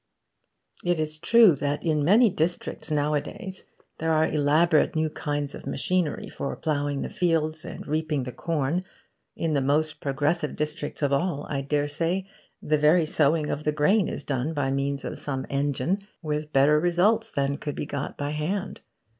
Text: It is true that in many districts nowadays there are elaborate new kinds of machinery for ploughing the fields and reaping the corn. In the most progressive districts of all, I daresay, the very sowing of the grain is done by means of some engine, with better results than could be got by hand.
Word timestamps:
It 0.83 0.99
is 0.99 1.19
true 1.19 1.53
that 1.57 1.83
in 1.83 2.03
many 2.03 2.31
districts 2.31 2.89
nowadays 2.89 3.63
there 3.99 4.11
are 4.11 4.25
elaborate 4.27 4.95
new 4.95 5.11
kinds 5.11 5.53
of 5.53 5.67
machinery 5.67 6.27
for 6.27 6.55
ploughing 6.55 7.03
the 7.03 7.09
fields 7.11 7.63
and 7.63 7.85
reaping 7.85 8.23
the 8.23 8.31
corn. 8.31 8.83
In 9.35 9.53
the 9.53 9.61
most 9.61 9.99
progressive 9.99 10.55
districts 10.55 11.03
of 11.03 11.13
all, 11.13 11.45
I 11.51 11.61
daresay, 11.61 12.25
the 12.63 12.79
very 12.79 13.05
sowing 13.05 13.51
of 13.51 13.63
the 13.63 13.71
grain 13.71 14.07
is 14.07 14.23
done 14.23 14.53
by 14.55 14.71
means 14.71 15.05
of 15.05 15.19
some 15.19 15.45
engine, 15.51 16.07
with 16.23 16.51
better 16.51 16.79
results 16.79 17.31
than 17.31 17.57
could 17.57 17.75
be 17.75 17.85
got 17.85 18.17
by 18.17 18.31
hand. 18.31 18.79